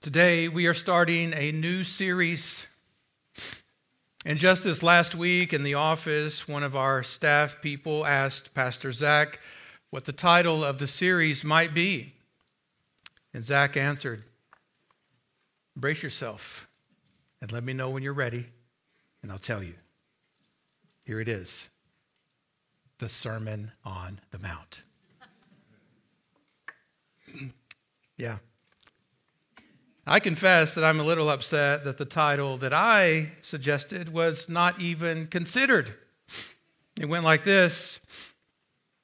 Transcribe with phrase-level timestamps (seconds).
[0.00, 2.68] Today, we are starting a new series.
[4.24, 8.92] And just this last week in the office, one of our staff people asked Pastor
[8.92, 9.40] Zach
[9.90, 12.12] what the title of the series might be.
[13.34, 14.22] And Zach answered,
[15.74, 16.68] Brace yourself
[17.42, 18.46] and let me know when you're ready,
[19.24, 19.74] and I'll tell you.
[21.02, 21.70] Here it is
[22.98, 24.82] the Sermon on the Mount.
[28.16, 28.36] yeah.
[30.10, 34.80] I confess that I'm a little upset that the title that I suggested was not
[34.80, 35.92] even considered.
[36.98, 38.00] It went like this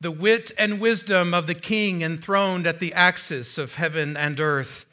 [0.00, 4.86] The wit and wisdom of the king enthroned at the axis of heaven and earth,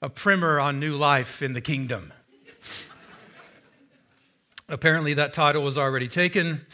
[0.00, 2.14] a primer on new life in the kingdom.
[4.70, 6.64] Apparently, that title was already taken,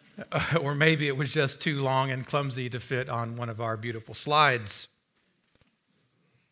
[0.62, 3.76] or maybe it was just too long and clumsy to fit on one of our
[3.76, 4.88] beautiful slides.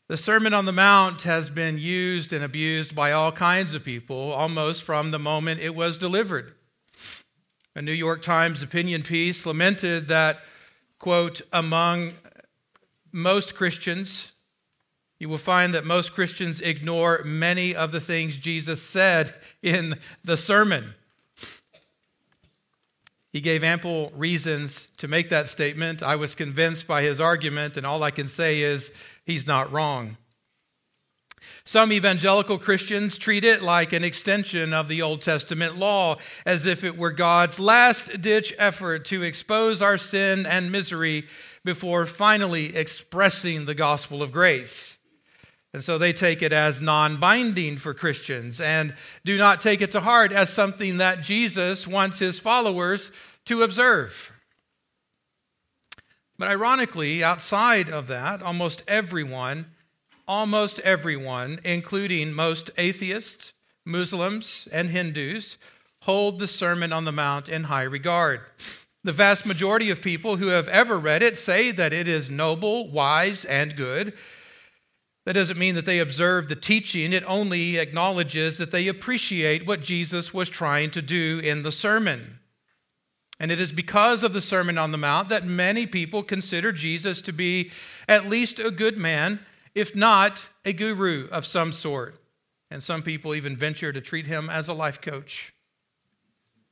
[0.09, 4.33] The Sermon on the Mount has been used and abused by all kinds of people
[4.33, 6.55] almost from the moment it was delivered.
[7.75, 10.39] A New York Times opinion piece lamented that,
[11.01, 12.13] quote, among
[13.11, 14.31] most Christians,
[15.19, 20.37] you will find that most Christians ignore many of the things Jesus said in the
[20.37, 20.95] sermon.
[23.33, 26.01] He gave ample reasons to make that statement.
[26.03, 28.93] I was convinced by his argument, and all I can say is
[29.27, 30.17] he's not wrong.
[31.65, 36.85] Some evangelical Christians treat it like an extension of the Old Testament law, as if
[36.85, 41.27] it were God's last ditch effort to expose our sin and misery
[41.65, 44.97] before finally expressing the gospel of grace.
[45.73, 49.93] And so they take it as non binding for Christians and do not take it
[49.93, 53.11] to heart as something that Jesus wants his followers
[53.47, 54.33] to observe.
[56.39, 59.67] But ironically, outside of that, almost everyone,
[60.29, 63.53] almost everyone, including most atheists,
[63.85, 65.57] Muslims, and Hindus,
[66.03, 68.41] hold the Sermon on the Mount in high regard.
[69.05, 72.91] The vast majority of people who have ever read it say that it is noble,
[72.91, 74.13] wise, and good.
[75.25, 79.81] That doesn't mean that they observe the teaching, it only acknowledges that they appreciate what
[79.81, 82.41] Jesus was trying to do in the sermon.
[83.39, 87.21] And it is because of the Sermon on the Mount that many people consider Jesus
[87.23, 87.71] to be
[88.09, 89.41] at least a good man,
[89.75, 92.19] if not a guru of some sort.
[92.71, 95.53] And some people even venture to treat him as a life coach.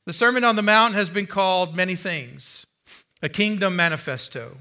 [0.07, 2.67] The Sermon on the Mount has been called many things
[3.23, 4.59] a kingdom manifesto,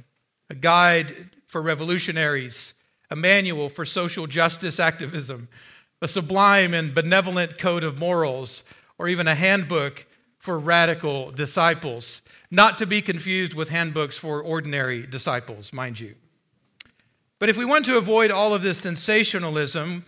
[0.49, 2.73] a guide for revolutionaries,
[3.09, 5.49] a manual for social justice activism,
[6.01, 8.63] a sublime and benevolent code of morals,
[8.97, 10.05] or even a handbook
[10.43, 12.21] for radical disciples,
[12.51, 16.15] not to be confused with handbooks for ordinary disciples, mind you.
[17.39, 20.03] But if we want to avoid all of this sensationalism,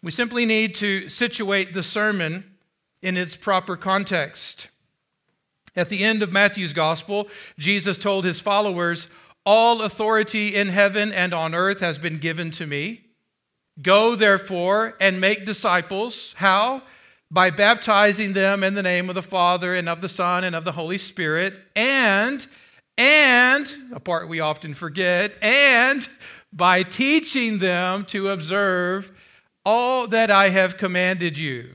[0.00, 2.44] we simply need to situate the sermon
[3.02, 4.68] in its proper context.
[5.74, 7.26] At the end of Matthew's gospel,
[7.58, 9.08] Jesus told his followers,
[9.44, 13.06] All authority in heaven and on earth has been given to me.
[13.82, 16.32] Go, therefore, and make disciples.
[16.36, 16.82] How?
[17.30, 20.64] By baptizing them in the name of the Father and of the Son and of
[20.64, 22.46] the Holy Spirit, and,
[22.98, 26.08] and, a part we often forget, and
[26.52, 29.12] by teaching them to observe
[29.64, 31.70] all that I have commanded you.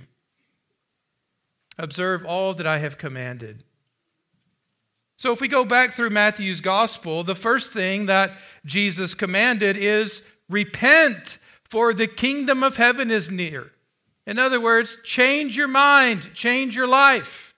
[1.77, 3.63] Observe all that I have commanded.
[5.17, 8.31] So, if we go back through Matthew's gospel, the first thing that
[8.66, 13.72] Jesus commanded is repent, for the kingdom of heaven is near.
[14.27, 17.53] In other words, change your mind, change your life.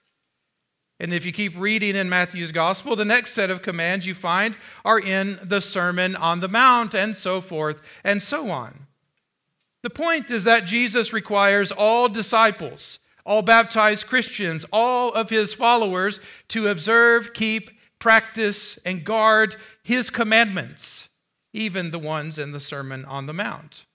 [1.00, 4.56] And if you keep reading in Matthew's gospel, the next set of commands you find
[4.84, 8.86] are in the Sermon on the Mount, and so forth and so on.
[9.82, 16.20] The point is that Jesus requires all disciples, all baptized Christians, all of his followers
[16.48, 21.08] to observe, keep, practice, and guard his commandments,
[21.52, 23.86] even the ones in the Sermon on the Mount.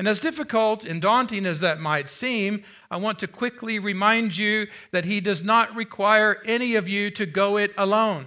[0.00, 4.66] And as difficult and daunting as that might seem, I want to quickly remind you
[4.92, 8.24] that He does not require any of you to go it alone.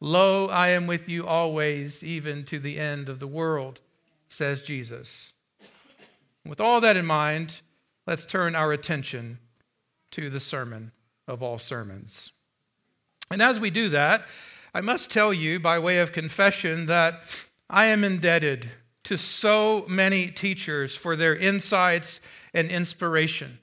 [0.00, 3.80] Lo, I am with you always, even to the end of the world,
[4.30, 5.34] says Jesus.
[6.42, 7.60] With all that in mind,
[8.06, 9.38] let's turn our attention
[10.12, 10.90] to the sermon
[11.28, 12.32] of all sermons.
[13.30, 14.24] And as we do that,
[14.72, 18.70] I must tell you, by way of confession, that I am indebted
[19.06, 22.20] to so many teachers for their insights
[22.52, 23.58] and inspiration.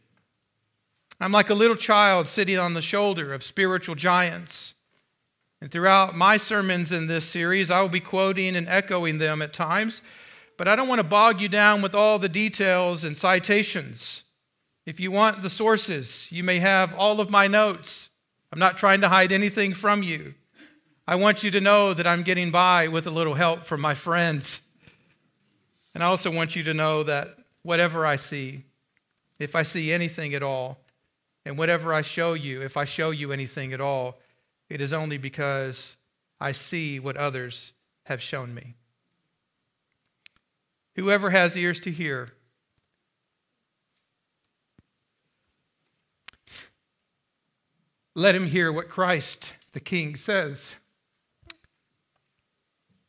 [1.19, 4.73] I'm like a little child sitting on the shoulder of spiritual giants.
[5.61, 9.53] And throughout my sermons in this series, I will be quoting and echoing them at
[9.53, 10.01] times.
[10.57, 14.23] but I don't want to bog you down with all the details and citations.
[14.85, 18.09] If you want the sources, you may have all of my notes.
[18.51, 20.35] I'm not trying to hide anything from you.
[21.07, 23.95] I want you to know that I'm getting by with a little help from my
[23.95, 24.61] friends.
[25.93, 28.63] And I also want you to know that whatever I see,
[29.39, 30.79] if I see anything at all,
[31.45, 34.19] and whatever I show you, if I show you anything at all,
[34.69, 35.97] it is only because
[36.39, 37.73] I see what others
[38.05, 38.75] have shown me.
[40.95, 42.29] Whoever has ears to hear,
[48.15, 50.75] let him hear what Christ the King says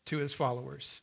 [0.07, 1.03] to his followers.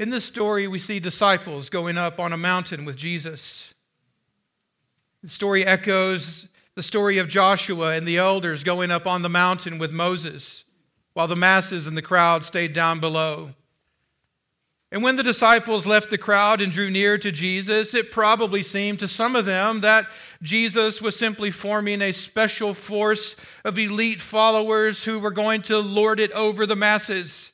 [0.00, 3.74] In this story, we see disciples going up on a mountain with Jesus.
[5.22, 9.76] The story echoes the story of Joshua and the elders going up on the mountain
[9.76, 10.64] with Moses,
[11.12, 13.50] while the masses and the crowd stayed down below.
[14.90, 19.00] And when the disciples left the crowd and drew near to Jesus, it probably seemed
[19.00, 20.06] to some of them that
[20.40, 23.36] Jesus was simply forming a special force
[23.66, 27.52] of elite followers who were going to lord it over the masses.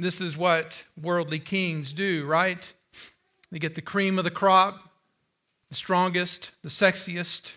[0.00, 2.72] This is what worldly kings do, right?
[3.50, 4.78] They get the cream of the crop,
[5.70, 7.56] the strongest, the sexiest,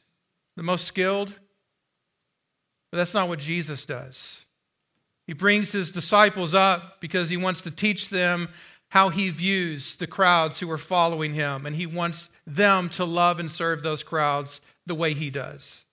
[0.57, 1.35] the most skilled.
[2.89, 4.43] But that's not what Jesus does.
[5.27, 8.49] He brings his disciples up because he wants to teach them
[8.89, 13.39] how he views the crowds who are following him, and he wants them to love
[13.39, 15.85] and serve those crowds the way he does.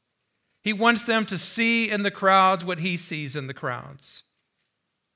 [0.63, 4.25] He wants them to see in the crowds what he sees in the crowds.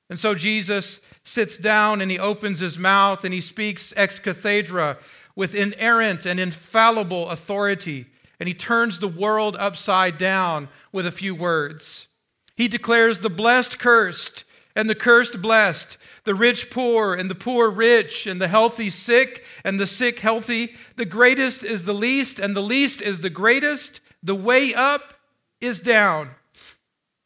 [0.09, 4.97] And so Jesus sits down and he opens his mouth and he speaks ex cathedra
[5.35, 8.07] with inerrant and infallible authority.
[8.39, 12.07] And he turns the world upside down with a few words.
[12.55, 14.43] He declares the blessed cursed
[14.75, 19.43] and the cursed blessed, the rich poor and the poor rich, and the healthy sick
[19.63, 20.75] and the sick healthy.
[20.95, 24.01] The greatest is the least and the least is the greatest.
[24.23, 25.13] The way up
[25.61, 26.31] is down.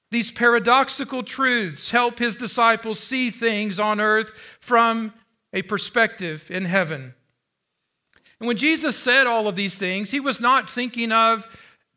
[0.10, 5.14] These paradoxical truths help his disciples see things on earth from
[5.54, 7.14] a perspective in heaven.
[8.40, 11.48] And when Jesus said all of these things, he was not thinking of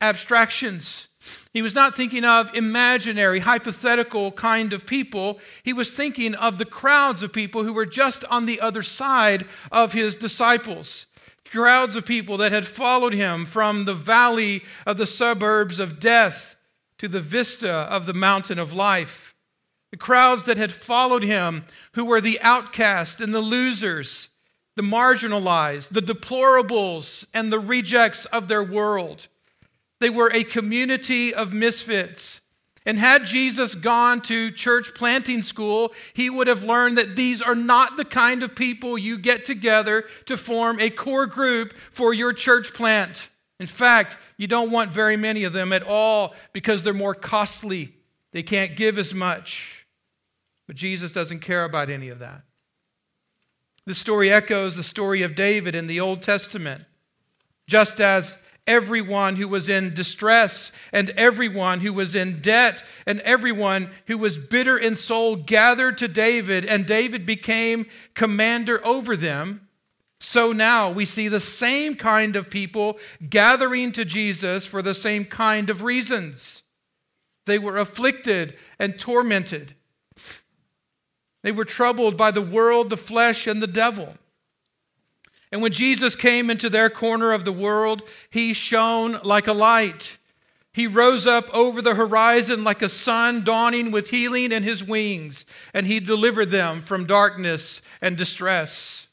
[0.01, 1.09] abstractions.
[1.53, 5.39] He was not thinking of imaginary, hypothetical kind of people.
[5.63, 9.47] He was thinking of the crowds of people who were just on the other side
[9.71, 11.07] of his disciples.
[11.51, 16.57] Crowds of people that had followed him from the valley of the suburbs of death
[17.01, 19.35] to the vista of the mountain of life.
[19.91, 21.65] The crowds that had followed him,
[21.95, 24.29] who were the outcast and the losers,
[24.77, 29.29] the marginalized, the deplorables, and the rejects of their world.
[30.01, 32.43] They were a community of misfits.
[32.85, 37.55] And had Jesus gone to church planting school, he would have learned that these are
[37.55, 42.35] not the kind of people you get together to form a core group for your
[42.35, 43.31] church plant.
[43.61, 47.95] In fact, you don't want very many of them at all because they're more costly.
[48.33, 49.87] They can't give as much.
[50.67, 52.41] But Jesus doesn't care about any of that.
[53.85, 56.85] This story echoes the story of David in the Old Testament.
[57.67, 63.91] Just as everyone who was in distress and everyone who was in debt and everyone
[64.07, 69.69] who was bitter in soul gathered to David, and David became commander over them.
[70.21, 72.99] So now we see the same kind of people
[73.29, 76.63] gathering to Jesus for the same kind of reasons.
[77.47, 79.75] They were afflicted and tormented.
[81.43, 84.15] They were troubled by the world, the flesh, and the devil.
[85.51, 90.19] And when Jesus came into their corner of the world, he shone like a light.
[90.73, 95.47] He rose up over the horizon like a sun dawning with healing in his wings,
[95.75, 99.09] and he delivered them from darkness and distress.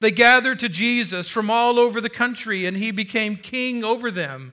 [0.00, 4.52] They gathered to Jesus from all over the country, and he became king over them.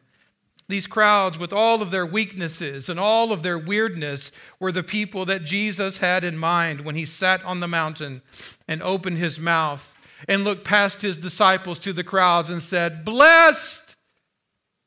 [0.72, 5.26] These crowds, with all of their weaknesses and all of their weirdness, were the people
[5.26, 8.22] that Jesus had in mind when he sat on the mountain
[8.70, 9.94] and opened his mouth
[10.30, 13.98] and looked past his disciples to the crowds and said, Blessed,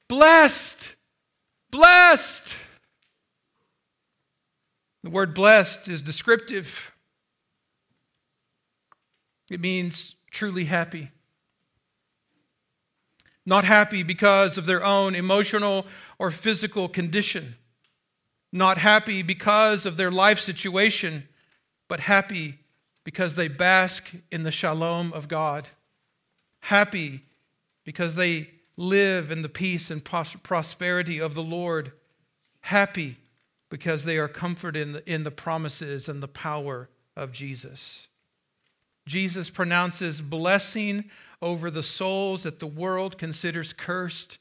[0.09, 0.97] blessed,
[1.71, 2.57] blessed.
[5.03, 6.93] The word blessed is descriptive.
[9.51, 11.11] It means truly happy.
[13.47, 15.87] Not happy because of their own emotional
[16.19, 17.55] or physical condition.
[18.53, 21.29] Not happy because of their life situation,
[21.89, 22.59] but happy
[23.05, 25.69] because they bask in the shalom of God.
[26.61, 27.23] Happy
[27.85, 31.93] because they live in the peace and prosperity of the Lord.
[32.61, 33.19] Happy
[33.69, 38.09] because they are comforted in the, in the promises and the power of Jesus.
[39.07, 41.05] Jesus pronounces blessing
[41.43, 44.39] over the souls that the world considers cursed.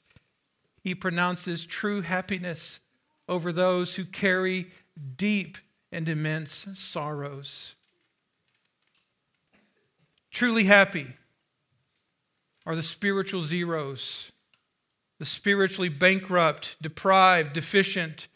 [0.81, 2.79] He pronounces true happiness
[3.27, 4.71] over those who carry
[5.17, 5.57] deep
[5.91, 7.75] and immense sorrows.
[10.31, 11.07] Truly happy
[12.65, 14.31] are the spiritual zeros,
[15.19, 18.27] the spiritually bankrupt, deprived, deficient,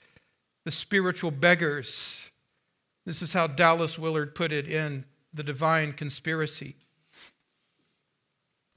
[0.63, 2.29] the spiritual beggars.
[3.05, 5.05] This is how Dallas Willard put it in
[5.37, 6.75] The Divine Conspiracy.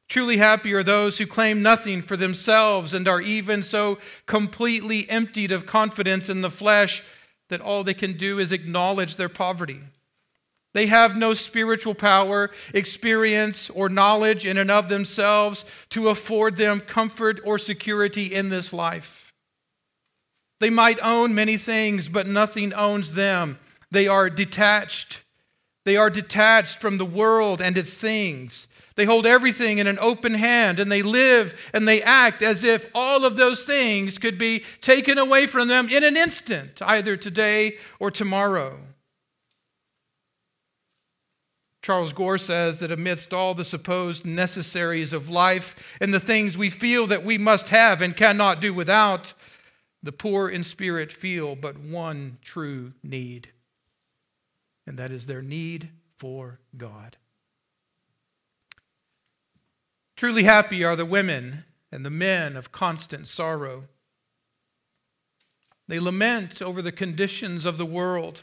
[0.08, 5.52] Truly happy are those who claim nothing for themselves and are even so completely emptied
[5.52, 7.02] of confidence in the flesh
[7.48, 9.80] that all they can do is acknowledge their poverty.
[10.74, 16.80] They have no spiritual power, experience, or knowledge in and of themselves to afford them
[16.80, 19.32] comfort or security in this life.
[20.60, 23.58] They might own many things, but nothing owns them.
[23.90, 25.22] They are detached.
[25.84, 28.68] They are detached from the world and its things.
[28.96, 32.86] They hold everything in an open hand and they live and they act as if
[32.94, 37.78] all of those things could be taken away from them in an instant, either today
[37.98, 38.78] or tomorrow.
[41.82, 46.68] Charles Gore says that amidst all the supposed necessaries of life and the things we
[46.68, 49.32] feel that we must have and cannot do without,
[50.02, 53.48] the poor in spirit feel but one true need,
[54.90, 57.16] and that is their need for God.
[60.16, 63.84] Truly happy are the women and the men of constant sorrow.
[65.86, 68.42] They lament over the conditions of the world.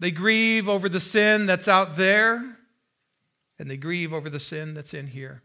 [0.00, 2.56] They grieve over the sin that's out there,
[3.56, 5.42] and they grieve over the sin that's in here.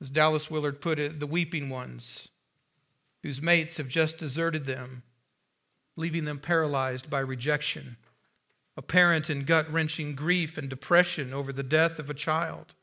[0.00, 2.30] As Dallas Willard put it, the weeping ones
[3.22, 5.04] whose mates have just deserted them,
[6.00, 7.96] leaving them paralyzed by rejection,
[8.76, 12.74] apparent in gut wrenching grief and depression over the death of a child,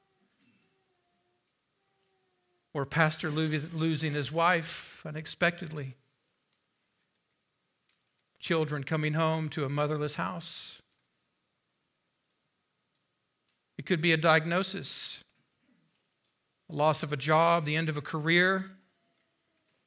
[2.74, 5.96] or a pastor losing his wife unexpectedly,
[8.40, 10.82] children coming home to a motherless house.
[13.78, 15.24] It could be a diagnosis
[16.70, 18.72] a loss of a job, the end of a career,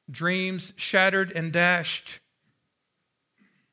[0.09, 2.20] dreams shattered and dashed.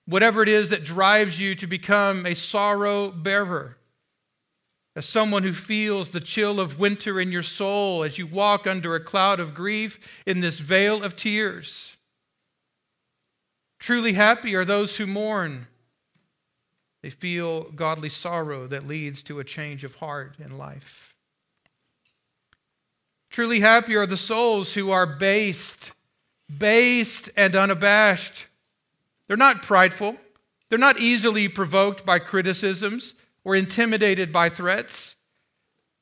[0.08, 3.76] Whatever it is that drives you to become a sorrow bearer,
[4.96, 8.94] as someone who feels the chill of winter in your soul as you walk under
[8.94, 11.98] a cloud of grief in this vale of tears.
[13.78, 15.66] Truly happy are those who mourn.
[17.02, 21.14] They feel godly sorrow that leads to a change of heart in life.
[23.28, 25.92] Truly happy are the souls who are based,
[26.56, 28.46] based and unabashed.
[29.28, 30.16] They're not prideful.
[30.68, 35.14] They're not easily provoked by criticisms or intimidated by threats.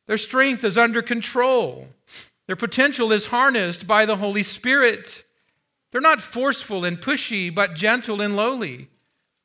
[0.06, 1.88] Their strength is under control.
[2.47, 5.25] Their potential is harnessed by the Holy Spirit.
[5.90, 8.88] They're not forceful and pushy, but gentle and lowly.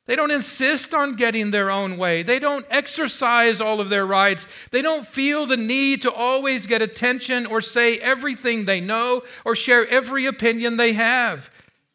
[0.06, 2.22] They don't insist on getting their own way.
[2.24, 4.46] They don't exercise all of their rights.
[4.72, 9.54] They don't feel the need to always get attention or say everything they know or
[9.54, 11.50] share every opinion they have.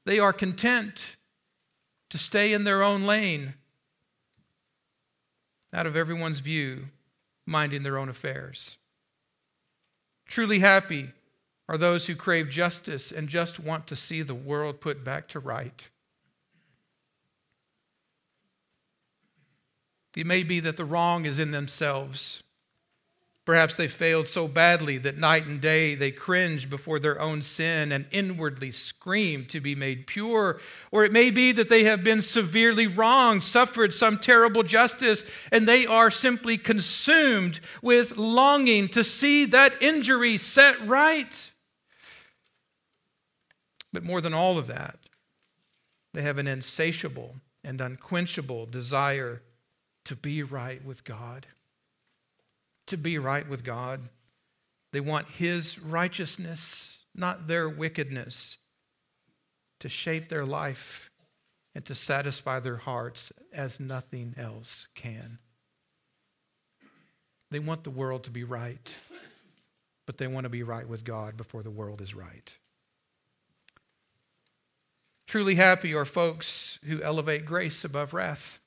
[0.06, 1.17] They are content
[2.10, 3.56] to stay in their own lane,
[5.74, 6.88] out of everyone's view,
[7.46, 8.78] minding their own affairs.
[10.26, 11.12] Truly happy
[11.70, 15.40] are those who crave justice and just want to see the world put back to
[15.40, 15.90] right.
[20.16, 22.42] It may be that the wrong is in themselves.
[23.48, 27.94] Perhaps they failed so badly that night and day they cringe before their own sin
[27.94, 30.60] and inwardly scream to be made pure.
[30.92, 35.66] Or it may be that they have been severely wronged, suffered some terrible justice, and
[35.66, 41.52] they are simply consumed with longing to see that injury set right.
[43.94, 45.00] But more than all of that,
[46.14, 49.42] they have an insatiable and unquenchable desire
[50.04, 51.48] to be right with God.
[52.88, 54.10] To be right with God.
[54.94, 58.58] They want His righteousness, not their wickedness,
[59.80, 61.12] to shape their life
[61.76, 65.38] and to satisfy their hearts as nothing else can.
[67.52, 68.94] They want the world to be right,
[70.06, 72.56] but they want to be right with God before the world is right.
[75.28, 78.60] Truly happy are folks who elevate grace above wrath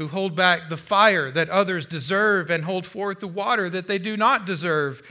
[0.00, 3.98] who hold back the fire that others deserve and hold forth the water that they
[3.98, 5.02] do not deserve.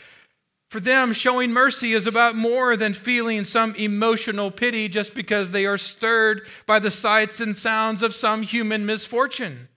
[0.72, 5.68] For them, showing mercy is about more than feeling some emotional pity just because they
[5.68, 9.70] are stirred by the sights and sounds of some human misfortune.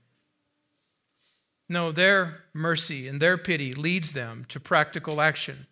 [1.68, 5.66] No, their mercy and their pity leads them to practical action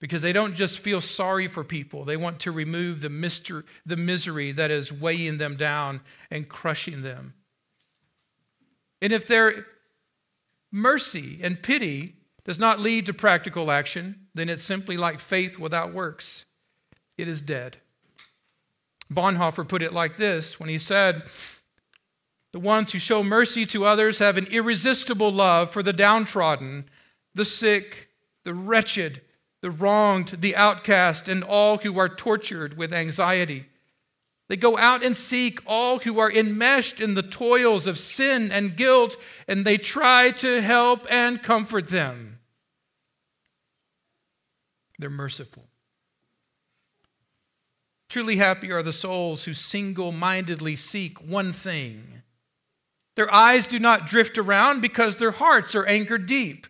[0.00, 3.96] because they don't just feel sorry for people, they want to remove the, mister, the
[3.98, 7.34] misery that is weighing them down and crushing them.
[9.06, 9.66] And if their
[10.72, 15.94] mercy and pity does not lead to practical action, then it's simply like faith without
[15.94, 16.44] works.
[17.16, 17.76] It is dead.
[19.08, 21.22] Bonhoeffer put it like this when he said,
[22.50, 26.90] The ones who show mercy to others have an irresistible love for the downtrodden,
[27.32, 28.08] the sick,
[28.42, 29.20] the wretched,
[29.60, 33.66] the wronged, the outcast, and all who are tortured with anxiety.
[34.48, 38.76] They go out and seek all who are enmeshed in the toils of sin and
[38.76, 39.16] guilt,
[39.48, 42.38] and they try to help and comfort them.
[44.98, 45.64] They're merciful.
[48.08, 52.22] Truly happy are the souls who single mindedly seek one thing.
[53.16, 56.66] Their eyes do not drift around because their hearts are anchored deep.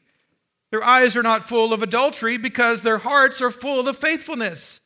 [0.70, 4.80] Their eyes are not full of adultery because their hearts are full of faithfulness.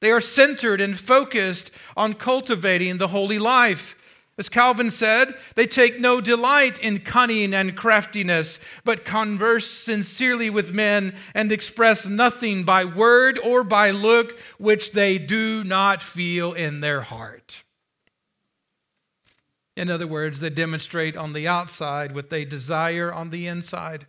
[0.00, 3.96] They are centered and focused on cultivating the holy life.
[4.38, 10.72] As Calvin said, they take no delight in cunning and craftiness, but converse sincerely with
[10.72, 16.78] men and express nothing by word or by look which they do not feel in
[16.78, 17.64] their heart.
[19.76, 24.06] In other words, they demonstrate on the outside what they desire on the inside.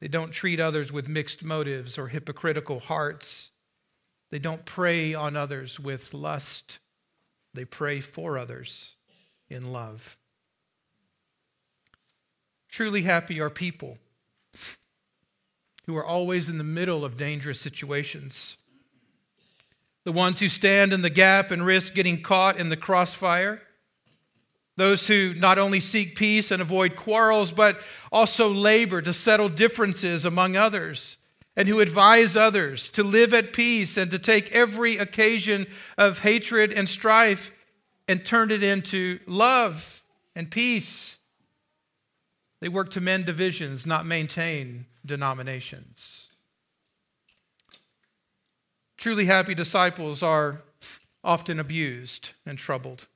[0.00, 3.51] They don't treat others with mixed motives or hypocritical hearts.
[4.32, 6.78] They don't prey on others with lust,
[7.52, 8.96] they pray for others
[9.50, 10.16] in love.
[12.70, 13.98] Truly happy are people
[15.84, 18.56] who are always in the middle of dangerous situations.
[20.04, 23.60] The ones who stand in the gap and risk getting caught in the crossfire.
[24.78, 27.78] Those who not only seek peace and avoid quarrels, but
[28.10, 31.18] also labor to settle differences among others
[31.56, 35.66] and who advise others to live at peace and to take every occasion
[35.98, 37.50] of hatred and strife
[38.08, 41.18] and turn it into love and peace.
[42.60, 46.28] They work to mend divisions, not maintain denominations.
[48.96, 50.62] Truly happy disciples are
[51.24, 53.08] often abused and troubled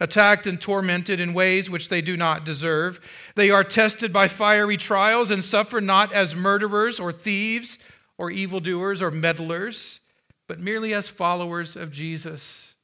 [0.00, 3.00] attacked and tormented in ways which they do not deserve.
[3.34, 7.78] They are tested by fiery trials and suffer not as murderers or thieves
[8.16, 10.00] or evildoers or meddlers,
[10.46, 12.74] but merely as followers of Jesus.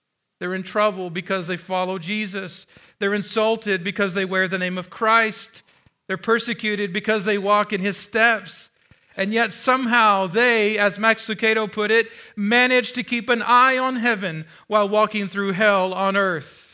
[0.41, 2.67] They're in trouble because they follow Jesus.
[2.99, 5.63] They're insulted because they wear the name of Christ.
[6.07, 8.71] They're persecuted because they walk in his steps.
[9.17, 13.97] And yet, somehow, they, as Max Lucado put it, manage to keep an eye on
[13.97, 16.74] heaven while walking through hell on earth.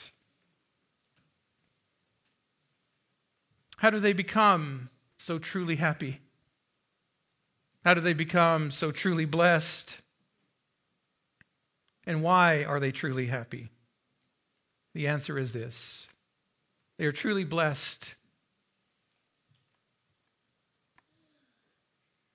[3.81, 6.21] How do they become so truly happy?
[7.83, 9.97] How do they become so truly blessed?
[12.07, 13.71] And why are they truly happy?
[14.93, 16.09] The answer is this
[16.99, 18.17] they are truly blessed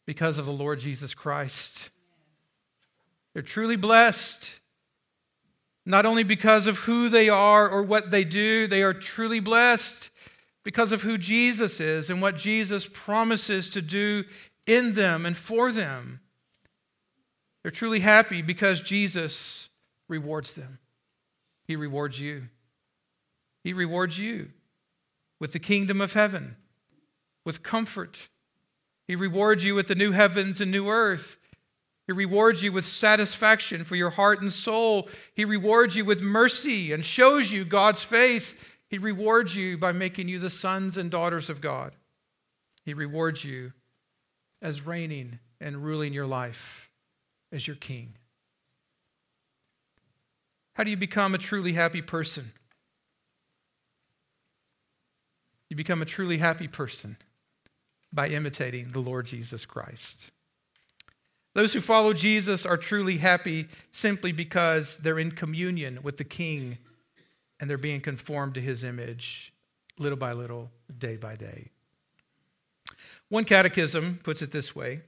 [0.08, 1.92] because of the Lord Jesus Christ.
[3.34, 4.50] They're truly blessed
[5.86, 10.10] not only because of who they are or what they do, they are truly blessed
[10.66, 14.26] because of who Jesus is and what Jesus promises to do
[14.66, 16.20] in them and for them.
[17.62, 19.70] They're truly happy because Jesus
[20.10, 20.80] rewards them.
[21.68, 22.50] He rewards you.
[23.64, 24.50] He rewards you
[25.40, 26.56] with the kingdom of heaven,
[27.46, 28.30] with comfort.
[29.08, 31.38] He rewards you with the new heavens and new earth.
[32.08, 35.10] He rewards you with satisfaction for your heart and soul.
[35.36, 38.56] He rewards you with mercy and shows you God's face
[38.96, 41.92] he rewards you by making you the sons and daughters of God.
[42.86, 43.74] He rewards you
[44.62, 46.90] as reigning and ruling your life
[47.52, 48.14] as your king.
[50.76, 52.54] How do you become a truly happy person?
[55.70, 57.18] You become a truly happy person
[58.14, 60.32] by imitating the Lord Jesus Christ.
[61.54, 66.78] Those who follow Jesus are truly happy simply because they're in communion with the King
[67.60, 69.54] and they're being conformed to his image
[69.98, 71.70] little by little, day by day.
[73.30, 75.02] One catechism puts it this way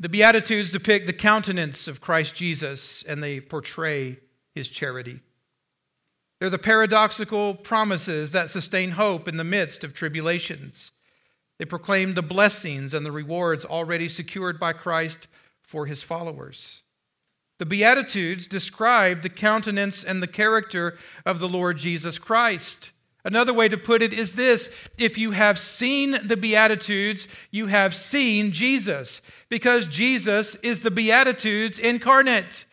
[0.00, 4.18] The Beatitudes depict the countenance of Christ Jesus and they portray
[4.54, 5.20] his charity.
[6.40, 10.92] They're the paradoxical promises that sustain hope in the midst of tribulations.
[11.58, 15.26] They proclaim the blessings and the rewards already secured by Christ
[15.62, 16.82] for his followers.
[17.58, 22.92] The Beatitudes describe the countenance and the character of the Lord Jesus Christ.
[23.24, 27.94] Another way to put it is this if you have seen the Beatitudes, you have
[27.94, 32.64] seen Jesus, because Jesus is the Beatitudes incarnate.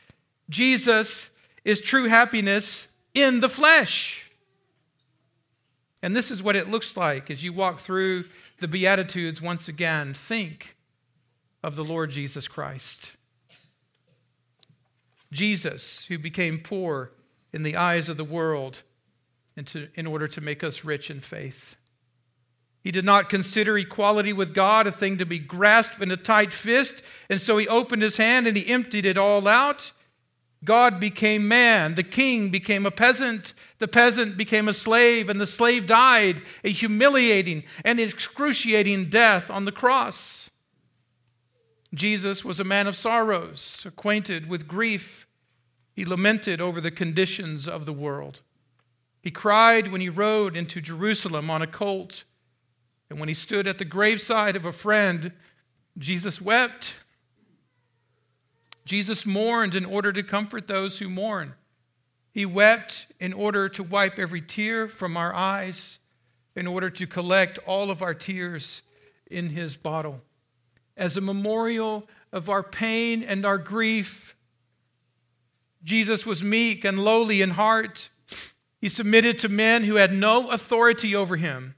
[0.50, 1.32] Jesus
[1.64, 4.32] is true happiness in the flesh.
[6.04, 8.26] And this is what it looks like as you walk through
[8.60, 10.14] the Beatitudes once again.
[10.14, 10.76] Think
[11.64, 13.14] of the Lord Jesus Christ.
[15.32, 17.12] Jesus, who became poor
[17.54, 18.84] in the eyes of the world
[19.64, 21.78] to, in order to make us rich in faith.
[22.84, 26.54] He did not consider equality with God a thing to be grasped in a tight
[26.54, 29.92] fist, and so he opened his hand and he emptied it all out.
[30.64, 31.96] God became man.
[31.96, 33.54] The king became a peasant.
[33.80, 39.66] The peasant became a slave, and the slave died a humiliating and excruciating death on
[39.66, 40.45] the cross.
[41.96, 45.26] Jesus was a man of sorrows, acquainted with grief.
[45.94, 48.42] He lamented over the conditions of the world.
[49.22, 52.26] He cried when he rode into Jerusalem on a colt.
[53.10, 55.32] And when he stood at the graveside of a friend,
[55.98, 56.94] Jesus wept.
[58.84, 61.54] Jesus mourned in order to comfort those who mourn.
[62.34, 66.00] He wept in order to wipe every tear from our eyes,
[66.56, 68.82] in order to collect all of our tears
[69.32, 70.22] in his bottle.
[70.98, 74.36] As a memorial of our pain and our grief,
[75.84, 78.10] Jesus was meek and lowly in heart.
[78.82, 81.76] He submitted to men who had no authority over him.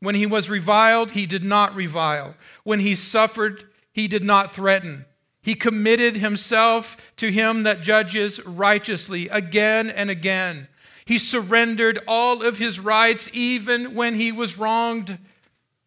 [0.00, 2.34] When he was reviled, he did not revile.
[2.64, 5.04] When he suffered, he did not threaten.
[5.42, 10.68] He committed himself to him that judges righteously again and again.
[11.04, 15.18] He surrendered all of his rights even when he was wronged.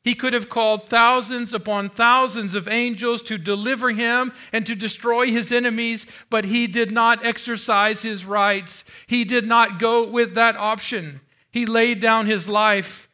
[0.05, 5.31] He could have called thousands upon thousands of angels to deliver him and to destroy
[5.31, 8.83] his enemies, but he did not exercise his rights.
[9.07, 11.21] He did not go with that option.
[11.51, 13.09] He laid down his life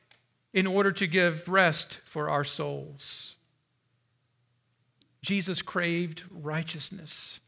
[0.53, 3.37] in order to give rest for our souls.
[5.21, 7.39] Jesus craved righteousness.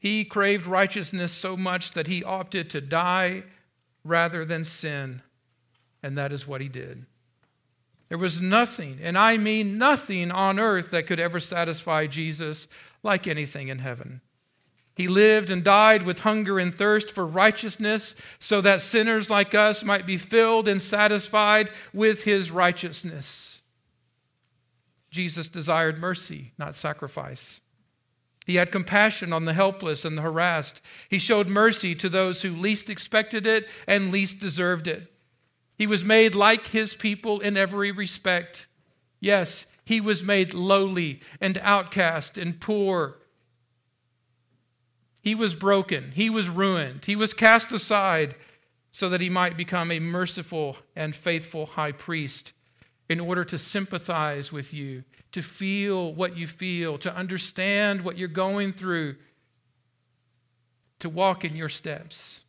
[0.00, 3.44] He craved righteousness so much that he opted to die
[4.02, 5.22] rather than sin,
[6.02, 7.06] and that is what he did.
[8.10, 12.66] There was nothing, and I mean nothing on earth that could ever satisfy Jesus
[13.04, 14.20] like anything in heaven.
[14.96, 19.84] He lived and died with hunger and thirst for righteousness so that sinners like us
[19.84, 23.60] might be filled and satisfied with his righteousness.
[25.10, 27.60] Jesus desired mercy, not sacrifice.
[28.44, 30.80] He had compassion on the helpless and the harassed.
[31.08, 35.12] He showed mercy to those who least expected it and least deserved it.
[35.80, 38.66] He was made like his people in every respect.
[39.18, 43.16] Yes, he was made lowly and outcast and poor.
[45.22, 46.12] He was broken.
[46.14, 47.06] He was ruined.
[47.06, 48.34] He was cast aside
[48.92, 52.52] so that he might become a merciful and faithful high priest
[53.08, 58.28] in order to sympathize with you, to feel what you feel, to understand what you're
[58.28, 59.16] going through,
[60.98, 62.44] to walk in your steps,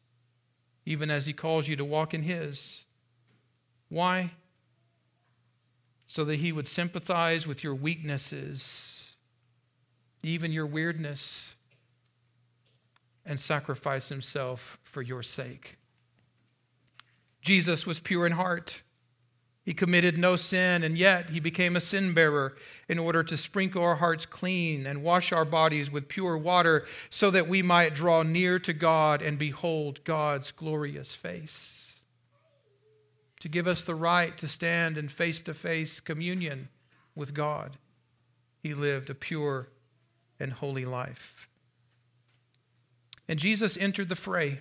[0.85, 2.83] even as He calls you to walk in His.
[3.91, 4.31] Why?
[6.07, 9.05] So that He would sympathize with your weaknesses,
[10.23, 11.55] even your weirdness,
[13.25, 15.77] and sacrifice Himself for your sake.
[17.41, 18.81] Jesus was pure in heart.
[19.65, 22.55] He committed no sin, and yet he became a sin bearer
[22.87, 27.29] in order to sprinkle our hearts clean and wash our bodies with pure water so
[27.29, 31.80] that we might draw near to God and behold God's glorious face.
[33.41, 36.69] To give us the right to stand in face to face communion
[37.15, 37.77] with God,
[38.61, 39.67] he lived a pure
[40.39, 41.47] and holy life.
[43.27, 44.59] And Jesus entered the fray.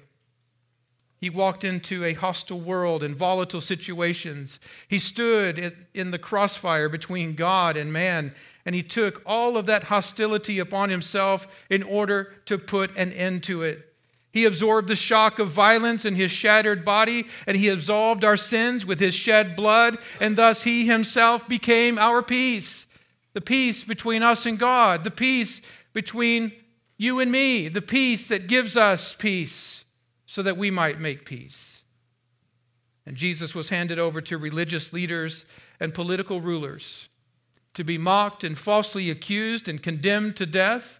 [1.18, 4.58] He walked into a hostile world and volatile situations.
[4.88, 9.84] He stood in the crossfire between God and man, and he took all of that
[9.84, 13.89] hostility upon himself in order to put an end to it.
[14.32, 18.86] He absorbed the shock of violence in his shattered body, and he absolved our sins
[18.86, 22.86] with his shed blood, and thus he himself became our peace.
[23.32, 25.60] The peace between us and God, the peace
[25.92, 26.52] between
[26.96, 29.84] you and me, the peace that gives us peace
[30.26, 31.82] so that we might make peace.
[33.06, 35.44] And Jesus was handed over to religious leaders
[35.80, 37.08] and political rulers
[37.74, 40.99] to be mocked and falsely accused and condemned to death.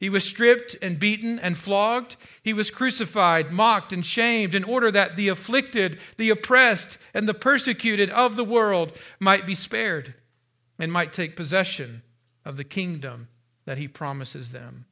[0.00, 2.16] He was stripped and beaten and flogged.
[2.42, 7.34] He was crucified, mocked, and shamed in order that the afflicted, the oppressed, and the
[7.34, 10.14] persecuted of the world might be spared
[10.78, 12.00] and might take possession
[12.46, 13.28] of the kingdom
[13.66, 14.86] that he promises them.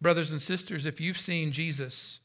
[0.00, 2.20] Brothers and sisters, if you've seen Jesus,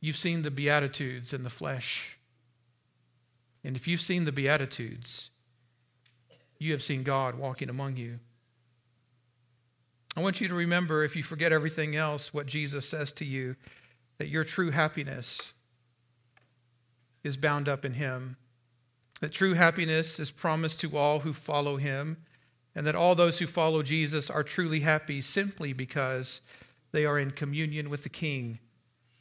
[0.00, 2.16] you've seen the Beatitudes in the flesh.
[3.64, 5.30] And if you've seen the Beatitudes,
[6.58, 8.20] you have seen God walking among you.
[10.16, 13.56] I want you to remember, if you forget everything else, what Jesus says to you
[14.18, 15.52] that your true happiness
[17.24, 18.36] is bound up in Him,
[19.20, 22.18] that true happiness is promised to all who follow Him,
[22.74, 26.40] and that all those who follow Jesus are truly happy simply because
[26.90, 28.58] they are in communion with the King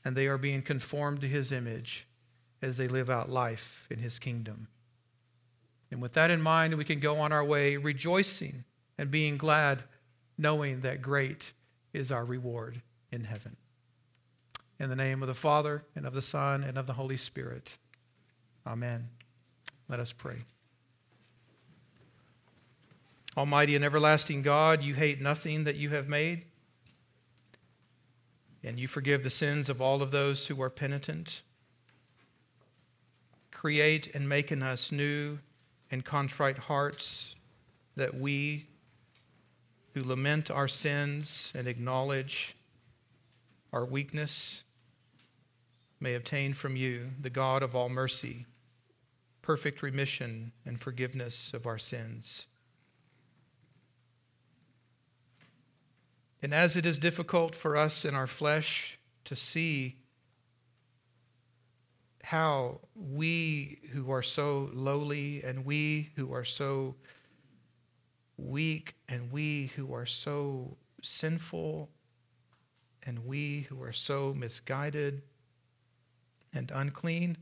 [0.04, 2.08] and they are being conformed to His image
[2.62, 4.68] as they live out life in His kingdom.
[5.90, 8.64] And with that in mind, we can go on our way rejoicing
[8.98, 9.84] and being glad
[10.42, 11.54] knowing that great
[11.94, 13.56] is our reward in heaven.
[14.80, 17.78] In the name of the Father, and of the Son, and of the Holy Spirit.
[18.66, 19.08] Amen.
[19.88, 20.38] Let us pray.
[23.38, 26.46] Almighty and everlasting God, you hate nothing that you have made,
[28.64, 31.44] and you forgive the sins of all of those who are penitent.
[33.52, 35.38] Create and make in us new
[35.92, 37.36] and contrite hearts
[37.96, 38.66] that we
[39.94, 42.56] who lament our sins and acknowledge
[43.74, 44.64] our weakness
[46.00, 48.46] may obtain from you, the God of all mercy,
[49.42, 52.48] perfect remission and forgiveness of our sins.
[56.42, 59.98] And as it is difficult for us in our flesh to see
[62.24, 66.96] how we who are so lowly and we who are so
[68.42, 71.90] weak and we who are so sinful
[73.04, 75.22] and we who are so misguided
[76.54, 77.38] and unclean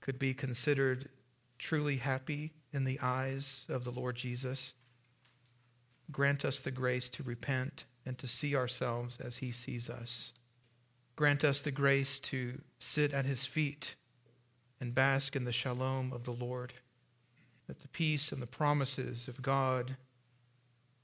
[0.00, 1.08] could be considered
[1.58, 4.74] truly happy in the eyes of the Lord Jesus.
[6.10, 10.32] Grant us the grace to repent and to see ourselves as he sees us.
[11.16, 13.96] Grant us the grace to sit at his feet
[14.80, 16.72] and bask in the shalom of the Lord
[17.68, 19.96] that the peace and the promises of God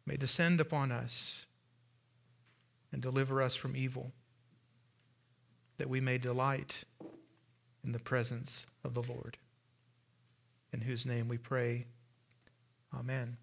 [0.07, 1.47] may descend upon us
[2.91, 4.13] and deliver us from evil,
[5.79, 6.85] that we may delight
[7.85, 9.37] in the presence of the Lord.
[10.73, 11.87] In whose name we pray.
[12.93, 13.37] Amen.